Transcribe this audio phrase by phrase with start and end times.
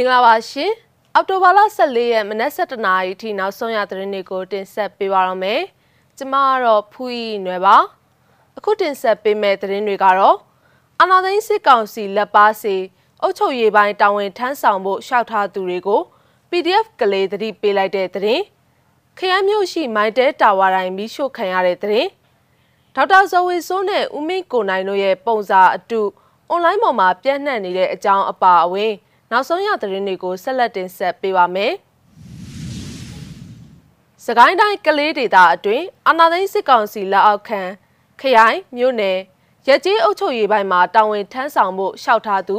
[0.00, 0.72] င်္ဂလာပါရှင်
[1.14, 5.62] အောက်တိုဘာလ14ရက်မနက်7:00နာရီထိနောက်ဆုံးရသတင်းတွေကိုတင်ဆက်ပေးပါရမယ်
[6.18, 7.76] ကျမကတော့ဖူးရီနွယ်ပါ
[8.56, 10.36] အခုတင်ဆက်ပေးမယ့်သတင်းတွေကတော့
[11.00, 12.76] အာနာသိန်းစစ်ကောင်စီလက်ပါစီ
[13.22, 16.00] အုပ်ချုပ်ရေးပိုင်းတာဝန်ထမ်းဆောင်ဖို့ရှောက်ထားသူတွေကို
[16.50, 18.42] PDF ကလေးသတိပေးလိုက်တဲ့သတင်း
[19.18, 22.10] ခရမ်းမြို့ရှိမိုင်းတဲတာဝါတိုင်းမီးရှို့ခံရတဲ့သတင်း
[22.94, 26.02] ဒေါက်တာဇော်ဝေစိုးနဲ့ဦးမင်းကိုနိုင်တို့ရဲ့ပုံစာအတု
[26.48, 28.92] အွန်လိုင်းပေါ်မှာပြန့်နှံ့နေတဲ့အကြောင်းအပါအဝင်
[29.36, 31.72] နောက်ဆုံးရသတင်းတွေကိုဆက်လက်တင်ဆက်ပေးပါမယ်။
[34.24, 37.62] စကိုင်းတိုင်းကလေးဒေသအတွင်းအာနာသိန်းစစ်ကောင်စီလက်အောက်ခံ
[38.20, 39.18] ခရိုင်မြို့နယ်
[39.68, 42.58] ရကြီးအုပ်ချုပ်ရေးပိုင်းမှာတာဝန်ထမ်းဆောင်ဖို့ရှောက်ထားသူ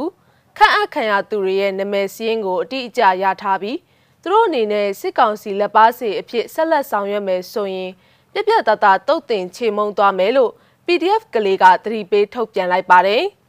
[0.56, 3.78] ခန့်အပ်ခံရသူတွေရဲ့နာမည်စည်းရင်းကိုအတိအကျရထားပြီး
[4.22, 7.90] သူတို့အနေနဲ့စစ်ကောင်စီလက်ပါစီအဖြစ်ဆက်လက်ဆောင်ရွက်မယ်ဆိုရင်
[8.32, 10.52] ပြပြတတတုတ်တင်ချေမှုန်းသွားမယ်လို့
[10.86, 13.24] PDF ကလေးကသတိပေးထုတ်ပြန်လိုက်ပါတယ်။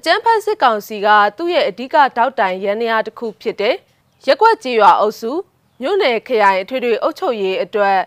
[0.00, 3.74] အကြမ်းဖက်စစ်ကောင်စီကသူ့ရဲ့အဓိကတောက်တိုင်ရန်နေရာတစ်ခုဖြစ်တဲ့
[4.26, 5.32] ရက်ွက်ကြီးရွာအုပ်စု
[5.80, 7.98] မြို့နယ်ခရိုင်အထွေထွေအုပ်ချုပ်ရေးအတွက်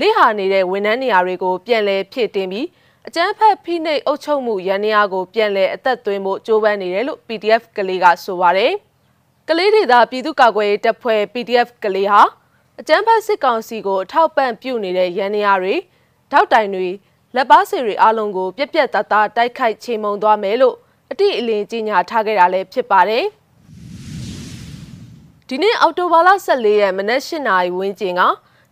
[0.00, 2.66] လိဟာနေတဲ့ဝန်ထမ်းနေရာတွေကိုပြန်လည်ဖြည့်တင်ပြီး
[3.06, 8.72] အကြမ်းဖက်ဖိနှိပ်အုပ်ချုပ်မှုရန်နေရာကိုပြန်လည်အသက်သွင်းဖို့ကြိုးပမ်းနေတယ်လို့ PDF ကလေးကဆိုပါတယ်။
[9.48, 12.22] ကလေးဒေသပြည်သူ့ကာကွယ်ရေးတပ်ဖွဲ့ PDF ကလေးဟာ
[12.80, 15.74] အကြမ်းဖက်စစ်ကောင်စီကိုအထောက်ပံ့ပြုနေတဲ့ရန်နေရာတွေ
[16.32, 16.88] တောက်တိုင်တွေ
[17.36, 20.76] လက်ပါစီတွေအလုံးကိုပြက်ပြက်တသားတိုက်ခိုက်ချေမှုန်းသွားမယ်လို့
[21.12, 23.24] အတိအလင်းကြီးညာထားခဲ့တာလည်းဖြစ်ပါတယ်။
[25.48, 28.22] ဒီနေ့အောက်တိုဘာလ14ရက်မနက်၈နာရီဝန်းကျင်က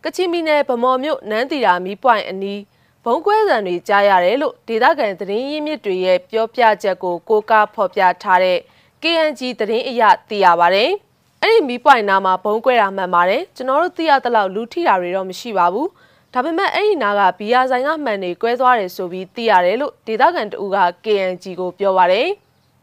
[0.05, 2.61] ကချင်ပြည်နယ်ဗမော်မြို့နန်းတီရာမီးပွိုင်အနီး
[3.05, 8.59] ဘုံကွဲသံတွေကြားရတယ်လို့ဒေသခံသတင်းရင်းမြစ်တွေရဲ့ပြောပြချက်ကိုကိုကားဖော်ပြထားတဲ့
[9.03, 10.91] KNG သတင်းအရသိရပါတယ်။
[11.43, 15.89] အဲ့ဒီမီးပွိုင်နာမှာဘုံကွဲတာမှန်ပါတယ်။ကျွန်တော်တို့သိရသလောက်လူထိတာတွေတော့မရှိပါဘူး။
[16.35, 22.29] ဒါပေမဲ့အဲ့ဒီနာကဘီယာဆိုင်ကမှန်တွေကွဲသွားတယ်ဆိုပြီးသိရတယ်လို့ဒေသခံတအူက KNG ကိုပြောပါတယ်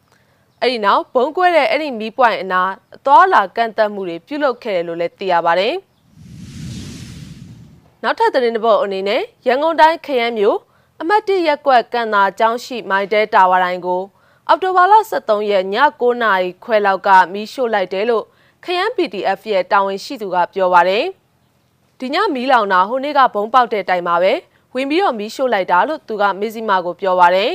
[0.62, 2.62] ။အဲ့ဒီနောက်ဘုံကွဲတဲ့အဲ့ဒီမီးပွိုင်အနာ
[2.96, 5.74] အသွားလာကန့်သက်မှုတွေပြုလုပ်ခဲ့တယ်လို့လည်းသိရပါတယ်။
[8.03, 10.58] နောက်ထပ်သတင်းတစ်ပုဒ်အနေနဲ့ရန်ကုန်တိုင်းခရမ်းမြို့
[11.02, 14.02] အမတ်တရက်ကွက်ကန်သာကျောင်းရှိမိုင်တဲတာဝါတိုင်းကို
[14.47, 15.66] အောက်တိုဘာလ23ရက်ည
[16.02, 18.24] 9:00နာရီခွဲလောက်ကမီးရှို့လိုက်တယ်လို့
[18.64, 21.06] ခရမ်း PDF ရဲ့တာဝန်ရှိသူကပြောပါတယ်။
[22.00, 24.34] ဒီညမီးလောင်တာဟိုနေ့ကဘုံပေါက်တဲ့တိုင်မှာပဲ
[24.74, 27.52] ဝင်ပြီးတော့မီးရှို့လိုက်တာလို့သူကမေဇီမာကိုပြောပါတယ်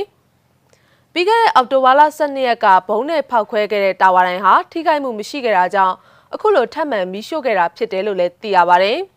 [1.13, 5.95] ။ပြီးခဲ့တဲ့အောက်တိုဘာလ12ရက်ကဘုံနဲ့ဖောက်ခွဲခဲ့တဲ့တာဝါတိုင်းဟာထိခိုက်မှုမရှိခဲ့တာကြောင့်
[6.33, 8.97] အခုလိုထပ်မံမီးရှို့ခဲ့တာဖြစ်တယ်လို့လည်းသိရပါတယ်။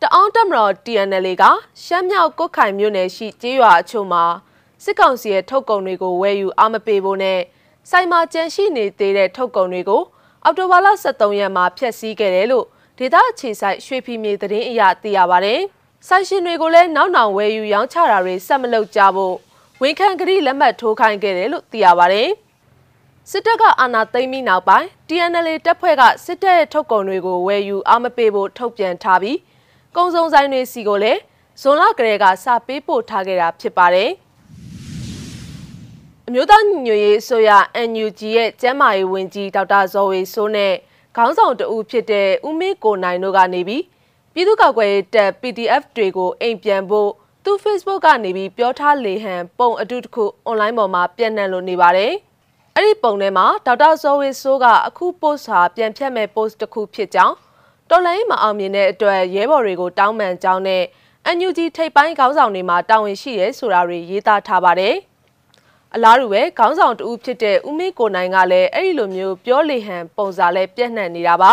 [0.00, 1.44] တအောင်းတက်မတော် TNL က
[1.84, 4.24] ရှမ်းမြောက်ကုတ်ခိုင်မြို့နယ်ရှိကျေးရွာအချို့မှာ
[4.84, 7.40] စစ်ကောင်စီရဲ့ထုတ်ကုန်တွေကိုဝယ်ယူအားမပေးဖို့နဲ့
[7.90, 10.02] စိုင်မာကြန့်ရှိနေသေးတဲ့ထုတ်ကုန်တွေကို
[10.44, 12.66] အောက်တိုဘာလ23ရက်မှာဖျက်ဆီးခဲ့တယ်လို့
[12.98, 15.54] ဒေသအခြေဆိုင်ရွှေဖီမြေသတင်းအရသိရပါဗျ။
[16.08, 19.34] ဆိုင်ရှင်တွေကိုလည်းနောက်နောင်ဝယ်ယူရောင်းချတာတွေဆက်မလုပ်ကြဖို့
[19.82, 22.22] ဝန်ခံကတိလက်မှတ်ထိုးခိုင်းခဲ့တယ်လို့သိရပါဗျ။
[23.30, 29.38] စစ်တပ်ကအာဏာသိမ်းပြီးနောက်ပိုင်း TNL တပ်ဖွဲ့ကစစ်တပ်ရဲ့ထုတ်ကုန်တွေကိုဝယ်ယူအားမပေးဖို့ထုတ်ပြန်ထားပြီး
[29.96, 31.20] ကုံစုံဆိုင်တွေစီကိုလည်း
[31.60, 34.10] ဇွန်လကလေးကစာပေးပို့ထားခဲ့တာဖြစ်ပါတယ်။
[36.28, 37.50] အမျိုးသားညီညွတ်ရေးအစိုးရ
[37.90, 40.74] NUG ရဲ့ကျန်းမာရေးဝန်ကြီးဒေါက်တာဇော်ဝေဆိုးနဲ့
[41.16, 43.82] ခေါင်းဆောင်တဦးဖြစ်တဲ့ဦးမင်းကိုနိုင်တို့ကနေပြီး
[44.34, 47.10] ပြည်သူ့ကောက်ွယ်တပ် PDF တွေကိုအိမ်ပြန်ဖို့
[47.44, 52.12] သူ Facebook ကနေပြီးပြောထားလေဟန်ပုံအတုတခုအွန်လိုင်းပေါ်မှာပြန့်နှံ့လို့နေပါတယ်။
[52.74, 57.34] အဲ့ဒီပုံထဲမှာဒေါက်တာဇော်ဝေဆိုးကအခု post ဟာပြန်ဖြတ်မဲ့ post တစ်ခုဖြစ်ကြောင်း
[57.90, 60.82] တော်လိုင်းမအောင်မြင်တဲ့အတွက်ရဲဘော်တွေကိုတောင်းပန်ကြောင်းနဲ့
[61.36, 64.94] NUG ထိပ်ပိုင်းခေါင်းဆောင်တွေမှာတာဝန်ရှိရဲဆိုတာတွေရေးသားထားပါတယ်။
[65.96, 71.52] အလားတူပဲခေါင်းဆောင်တူဖြစ်တဲ့ဦးမင်းကိုနိုင်ကလည်းအဲ့ဒီလိုမျိုးပြောလေဟန်ပုံစံလဲပြန့်နှံ့နေတာပါ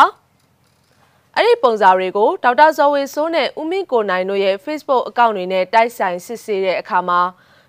[1.35, 7.19] အဲ့ဒီပုံစံတွေကိုဒေါက်တာဇော်ဝေစိုးနဲ့ဦးမင်းကိုနိုင်တို့ရဲ့ Facebook အကောင့်တွေနဲ့တိုက်ဆိုင်စစ်ဆေးတဲ့အခါမှာ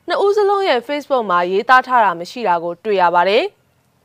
[0.09, 3.45] နှစ်ဦးစလုံးရဲ့ Facebook မှာရေးသားထားတာမရှိတာကိုတွေ့ရပါတယ်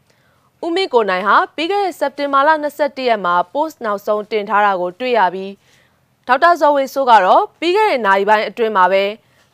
[0.66, 5.52] ။ဦးမင်းကိုနိုင်ဟာပြီးခဲ့တဲ့စက်တင်ဘာလ22ရက်မှာ post နောက်ဆုံးတင်ထားတာကိုတွေ့ရပြီး
[6.28, 9.04] ဒေါက်တာဇော်ဝေစိုးကတော့ပြီးခဲ့တဲ့နိုင်ပိုင်းအတွင်းမှာပဲ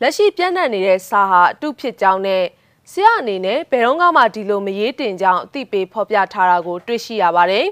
[0.02, 2.44] လက်ရှိပြန့်နှံ့နေတဲ့စာဟာအတုဖြစ်ကြောင်းနဲ့
[2.92, 7.66] ဆရာအနေနဲ့ဘယ်တော့မှဒီလိုမရေးတင်ကြောင်းအသိပေးဖော်ပြထားတာကို တွေ့ရှိရပါတယ်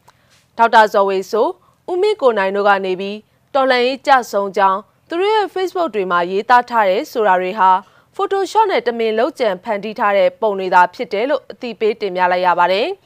[0.58, 1.46] ။ဒေါက်တာဇော်ဝေဆို
[1.90, 3.16] ဦးမင်းကိုနိုင်တို့ကနေပြီး
[3.54, 7.70] တော်လန်ရေးကြဆုံကြောင်းသူတို့ရဲ့ Facebook တွေမှာရေးသားထားတဲ့ဆိုတာတွေဟာ
[8.16, 12.86] Photoshop နဲ့တမင်လောက်ကျန်ဖန်တီးထားတဲ့ပုံတွေသာဖြစ်တယ်လို့အသိပေးတင်ပြလိုက်ရပါတယ်။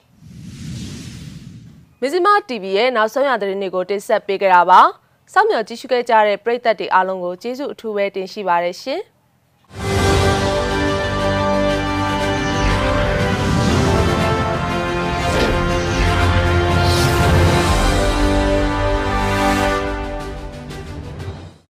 [2.00, 4.80] မဇ္ဈိမ TV ရဲ့နောက်ဆုံးရသတင်းတွေကိုတင်ဆက်ပေးကြတာပါ။
[5.32, 9.02] စောင့်မျှော်ကြည့်ရှုခဲ့ကြတဲ့ပရိသတ်တွေအားလုံးကိုကျေးဇူးအထူးပဲတင်ရှိပါတယ်ရှင်။